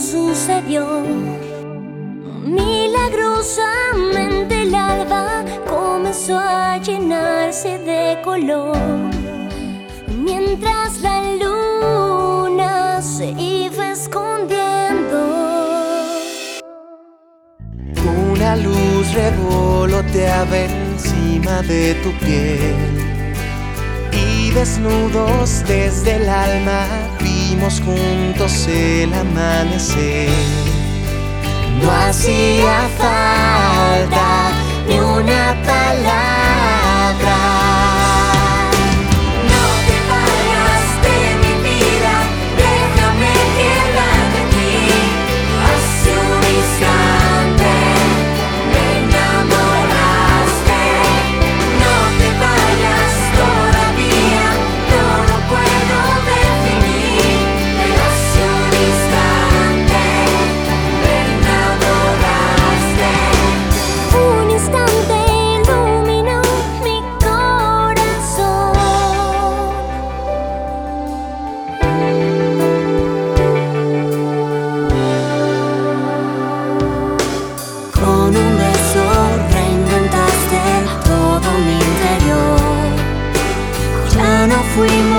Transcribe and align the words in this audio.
sucedió. 0.00 1.02
Milagrosamente 2.44 4.62
el 4.62 4.74
alba 4.74 5.44
comenzó 5.68 6.38
a 6.38 6.78
llenarse 6.78 7.76
de 7.78 8.18
color, 8.24 8.78
mientras 10.08 11.02
la 11.02 11.22
luna 11.34 13.02
se 13.02 13.34
iba 13.38 13.92
escondiendo. 13.92 15.18
Una 18.32 18.56
luz 18.56 19.12
revoloteaba 19.12 20.56
encima 20.56 21.60
de 21.62 21.94
tu 22.02 22.10
piel 22.24 22.74
y 24.12 24.50
desnudos 24.50 25.62
desde 25.68 26.16
el 26.16 26.28
alma 26.28 26.88
vimos 27.50 27.80
juntos 27.80 28.66
el 28.68 29.12
amanecer. 29.12 30.30
No 31.82 31.90
hacía 31.90 32.88
falta 32.96 34.52
fui 84.74 85.09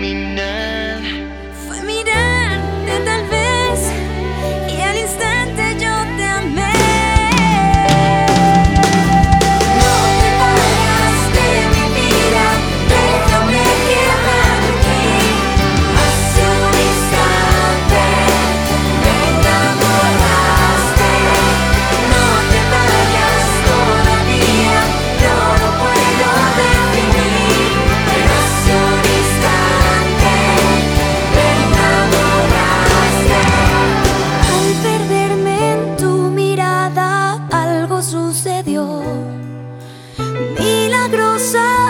me 0.00 0.14
now. 0.34 0.83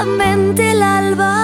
lentamente 0.05 0.71
el 0.71 0.83
alba. 0.83 1.44